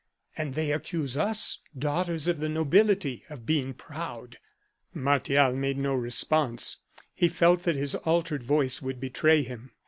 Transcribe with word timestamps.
And 0.35 0.55
they 0.55 0.71
accuse 0.71 1.15
us, 1.15 1.59
daughters 1.77 2.27
of 2.27 2.39
the 2.39 2.49
nobility, 2.49 3.23
of 3.29 3.45
being 3.45 3.75
proud!" 3.75 4.39
Martial 4.95 5.53
made 5.53 5.77
no 5.77 5.93
response. 5.93 6.77
He 7.13 7.27
felt 7.27 7.61
that 7.65 7.75
his 7.75 7.93
altered 7.93 8.41
voice 8.41 8.81
would 8.81 8.99
betray 8.99 9.43
him. 9.43 9.73